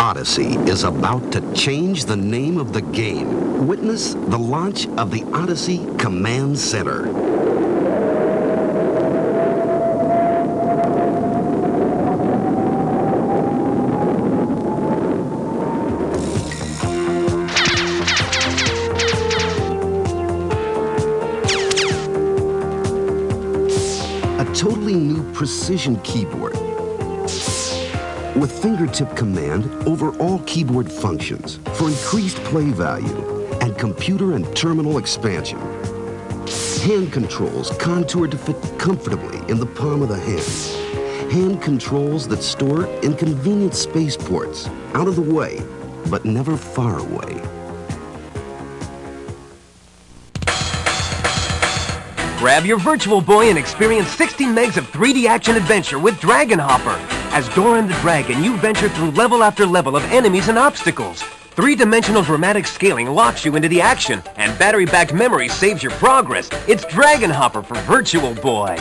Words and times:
Odyssey 0.00 0.54
is 0.70 0.84
about 0.84 1.32
to 1.32 1.40
change 1.54 2.04
the 2.04 2.16
name 2.16 2.56
of 2.58 2.72
the 2.72 2.80
game. 2.80 3.66
Witness 3.66 4.14
the 4.14 4.38
launch 4.38 4.86
of 4.90 5.10
the 5.10 5.24
Odyssey 5.32 5.84
Command 5.98 6.56
Center. 6.56 7.08
A 24.38 24.54
totally 24.54 24.94
new 24.94 25.24
precision 25.32 25.96
keyboard 26.02 26.67
with 28.40 28.62
fingertip 28.62 29.16
command 29.16 29.64
over 29.86 30.16
all 30.18 30.38
keyboard 30.40 30.90
functions 30.90 31.58
for 31.74 31.88
increased 31.88 32.36
play 32.44 32.70
value 32.70 33.48
and 33.60 33.76
computer 33.76 34.34
and 34.34 34.56
terminal 34.56 34.98
expansion. 34.98 35.58
Hand 36.82 37.12
controls 37.12 37.70
contoured 37.78 38.30
to 38.30 38.38
fit 38.38 38.56
comfortably 38.78 39.38
in 39.50 39.58
the 39.58 39.66
palm 39.66 40.02
of 40.02 40.08
the 40.08 40.18
hand. 40.18 41.32
Hand 41.32 41.60
controls 41.60 42.28
that 42.28 42.42
store 42.42 42.86
in 43.02 43.16
convenient 43.16 43.74
spaceports, 43.74 44.68
out 44.94 45.08
of 45.08 45.16
the 45.16 45.22
way, 45.22 45.60
but 46.08 46.24
never 46.24 46.56
far 46.56 46.98
away. 47.00 47.42
Grab 52.38 52.64
your 52.64 52.78
Virtual 52.78 53.20
Boy 53.20 53.48
and 53.48 53.58
experience 53.58 54.08
60 54.10 54.44
megs 54.44 54.76
of 54.76 54.84
3D 54.92 55.26
action 55.26 55.56
adventure 55.56 55.98
with 55.98 56.20
Dragon 56.20 56.60
Hopper. 56.60 57.17
As 57.38 57.48
Dora 57.50 57.78
and 57.78 57.88
the 57.88 57.94
Dragon, 58.00 58.42
you 58.42 58.56
venture 58.56 58.88
through 58.88 59.12
level 59.12 59.44
after 59.44 59.64
level 59.64 59.94
of 59.94 60.02
enemies 60.10 60.48
and 60.48 60.58
obstacles. 60.58 61.22
Three-dimensional 61.54 62.22
dramatic 62.22 62.66
scaling 62.66 63.06
locks 63.06 63.44
you 63.44 63.54
into 63.54 63.68
the 63.68 63.80
action, 63.80 64.20
and 64.34 64.58
battery-backed 64.58 65.14
memory 65.14 65.48
saves 65.48 65.80
your 65.80 65.92
progress. 66.02 66.48
It's 66.66 66.84
Dragon 66.86 67.30
Hopper 67.30 67.62
for 67.62 67.76
Virtual 67.82 68.34
Boy. 68.34 68.76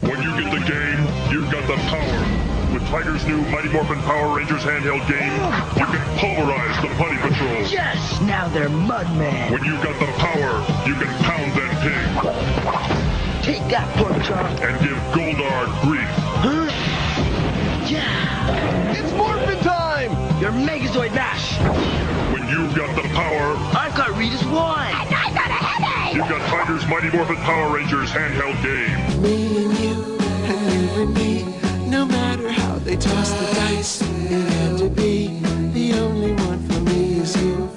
When 0.00 0.20
you 0.20 0.36
get 0.38 0.52
the 0.52 0.60
game, 0.68 1.32
you've 1.32 1.50
got 1.50 1.66
the 1.66 1.76
power. 1.88 2.74
With 2.74 2.86
Tiger's 2.88 3.26
new 3.26 3.40
Mighty 3.48 3.70
Morphin 3.70 4.00
Power 4.00 4.36
Rangers 4.36 4.60
handheld 4.60 5.08
game, 5.08 5.32
you 5.80 5.86
can 5.86 6.18
pulverize 6.20 6.76
the 6.82 6.88
Putty 7.00 7.16
Patrol. 7.16 7.62
Yes! 7.72 8.20
Now 8.20 8.48
they're 8.48 8.68
Mudman. 8.68 9.50
When 9.50 9.64
you've 9.64 9.82
got 9.82 9.98
the 9.98 10.12
power, 10.20 10.60
you 10.86 10.92
can 10.92 11.08
pound 11.24 11.52
that 11.56 11.72
pig 11.80 13.42
Take 13.42 13.66
that, 13.70 13.88
Porkchop. 13.96 14.60
and 14.60 14.78
give 14.78 14.98
Goldar 15.16 15.80
grief. 15.80 16.04
Huh? 16.44 16.91
Yeah! 17.92 18.92
It's 18.92 19.12
Morphin 19.12 19.58
time! 19.58 20.12
Your 20.40 20.50
Megazord 20.50 21.14
Mash! 21.14 21.58
When 22.32 22.48
you've 22.48 22.74
got 22.74 22.96
the 22.96 23.06
power, 23.10 23.54
I've 23.76 23.94
got 23.94 24.16
Rita's 24.16 24.42
wine! 24.46 24.94
And 24.94 25.14
I 25.14 25.30
got 25.34 25.50
a 25.50 25.52
headache! 25.52 26.16
you've 26.16 26.26
got 26.26 26.40
Tiger's 26.48 26.86
Mighty 26.88 27.14
Morphin 27.14 27.36
Power 27.36 27.74
Rangers 27.74 28.10
handheld 28.10 28.56
game. 28.62 29.22
Me 29.22 29.64
and 29.64 29.78
you, 29.78 30.18
and 30.18 30.72
you 30.72 31.02
and 31.02 31.14
me. 31.14 31.90
No 31.90 32.06
matter 32.06 32.50
how 32.50 32.76
they 32.76 32.96
toss 32.96 33.30
the 33.30 33.54
dice, 33.56 34.00
it 34.00 34.48
had 34.54 34.78
to 34.78 34.88
be. 34.88 35.38
The 35.74 35.92
only 35.98 36.32
one 36.32 36.66
for 36.66 36.80
me 36.80 37.18
is 37.20 37.36
you. 37.42 37.68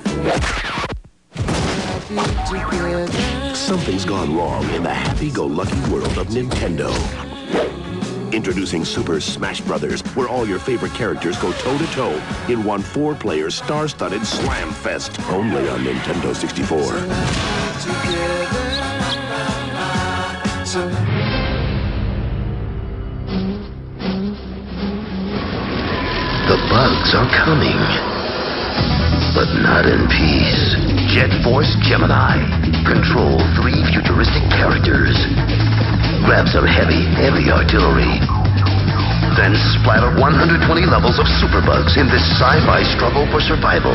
Something's 3.54 4.06
gone 4.06 4.34
wrong 4.34 4.64
in 4.70 4.84
the 4.84 4.94
happy-go-lucky 4.94 5.92
world 5.92 6.18
of 6.18 6.28
Nintendo. 6.28 7.25
Introducing 8.36 8.84
Super 8.84 9.22
Smash 9.22 9.62
Brothers, 9.62 10.02
where 10.14 10.28
all 10.28 10.46
your 10.46 10.60
favorite 10.60 10.94
characters 10.94 11.38
go 11.38 11.54
toe-to-toe 11.54 12.22
in 12.50 12.66
one 12.66 12.82
four-player 12.82 13.50
star-studded 13.50 14.28
slam 14.28 14.72
fest. 14.72 15.18
Only 15.30 15.70
on 15.70 15.86
Nintendo 15.86 16.36
64. 16.36 16.82
The 26.52 26.58
bugs 26.68 27.16
are 27.16 27.32
coming. 27.40 27.80
But 29.34 29.48
not 29.64 29.86
in 29.86 30.10
peace. 30.10 30.76
Jet 31.16 31.32
Force 31.42 31.74
Gemini. 31.88 32.44
Control 32.84 33.40
three 33.56 33.82
futuristic 33.94 34.44
characters. 34.52 35.16
Grab 36.26 36.48
some 36.48 36.66
heavy, 36.66 37.06
heavy 37.22 37.52
artillery. 37.52 38.18
Then 39.38 39.54
splatter 39.78 40.10
120 40.20 40.86
levels 40.88 41.20
of 41.20 41.26
superbugs 41.38 41.98
in 41.98 42.08
this 42.08 42.26
sci-fi 42.40 42.82
struggle 42.96 43.30
for 43.30 43.40
survival. 43.42 43.94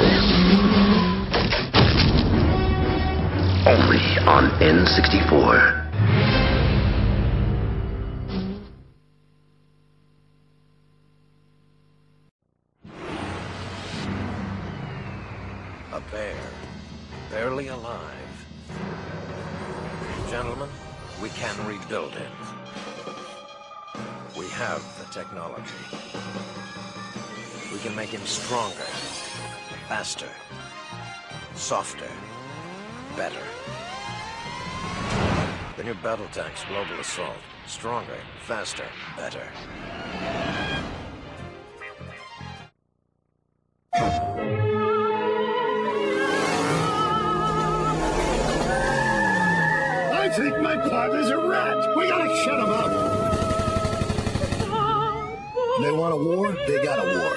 Only 3.67 3.99
on 4.29 4.49
N64. 4.61 5.91
A 15.93 16.01
bear, 16.13 16.37
barely 17.31 17.69
alive. 17.69 18.17
Gentlemen, 20.31 20.69
we 21.21 21.29
can 21.31 21.55
rebuild 21.67 22.13
him. 22.13 22.33
We 24.39 24.49
have 24.49 24.83
the 24.99 25.05
technology. 25.13 25.65
We 27.73 27.79
can 27.81 27.95
make 27.95 28.09
him 28.09 28.25
stronger, 28.25 28.89
faster, 29.89 30.29
softer, 31.55 32.11
better. 33.17 33.43
The 35.77 35.85
new 35.85 35.95
Battle 35.95 36.27
Tanx 36.27 36.67
Global 36.69 37.01
Assault. 37.01 37.37
Stronger, 37.67 38.19
faster, 38.47 38.87
better. 39.17 39.47
My 51.11 51.17
partner's 51.17 51.31
a 51.31 51.39
rat. 51.39 51.97
We 51.97 52.09
gotta 52.09 52.37
shut 52.37 52.59
him 52.61 52.71
up. 52.71 52.91
They 55.81 55.91
want 55.91 56.15
a 56.15 56.17
war? 56.17 56.53
They 56.67 56.85
got 56.85 56.99
a 56.99 57.05
war. 57.19 57.35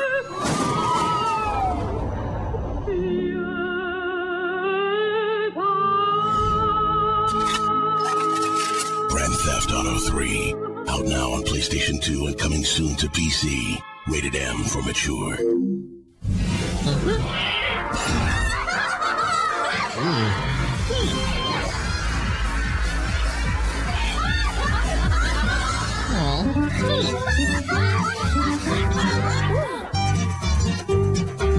Grand 9.09 9.33
Theft 9.33 9.71
Auto 9.71 9.97
3. 9.97 10.53
Out 10.89 11.05
now 11.05 11.31
on 11.31 11.43
PlayStation 11.43 12.01
2 12.01 12.27
and 12.27 12.37
coming 12.37 12.63
soon 12.63 12.95
to 12.97 13.07
PC. 13.07 13.81
Rated 14.07 14.35
M 14.35 14.63
for 14.65 14.81
mature. 14.83 15.37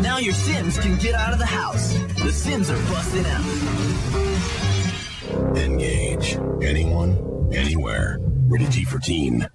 Now 0.02 0.18
your 0.18 0.34
Sims 0.34 0.78
can 0.78 0.96
get 0.98 1.14
out 1.14 1.32
of 1.32 1.38
the 1.38 1.46
house. 1.46 1.94
The 2.22 2.30
Sims 2.30 2.70
are 2.70 2.76
busting 2.92 3.26
out. 3.26 3.44
Engage. 5.56 6.36
Anyone, 6.62 7.50
anywhere. 7.52 8.18
Rated 8.48 8.72
T 8.72 8.84
for 8.84 8.98
teen. 8.98 9.48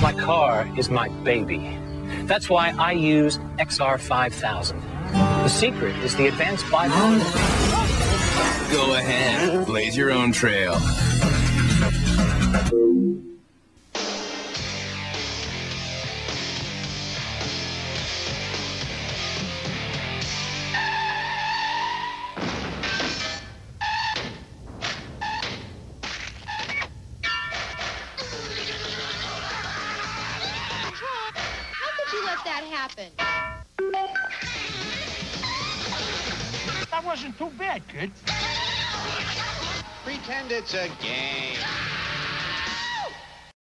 My 0.00 0.14
car 0.18 0.68
is 0.76 0.90
my 0.90 1.08
baby. 1.24 1.78
That's 2.24 2.48
why 2.48 2.74
I 2.78 2.92
use 2.92 3.38
XR5000. 3.58 4.80
The 5.12 5.48
secret 5.48 5.96
is 5.98 6.16
the 6.16 6.26
advanced 6.28 6.64
bipolar. 6.66 8.01
Go 8.72 8.94
ahead, 8.94 9.66
blaze 9.66 9.96
your 9.96 10.10
own 10.10 10.32
trail. 10.32 10.74
How 10.74 10.80
could 31.96 32.12
you 32.12 32.24
let 32.24 32.44
that 32.44 32.64
happen? 32.64 33.31
Wasn't 37.12 37.36
too 37.36 37.50
bad, 37.58 37.86
kid. 37.88 38.10
Pretend 40.02 40.50
it's 40.50 40.72
a 40.72 40.88
game. 41.02 41.91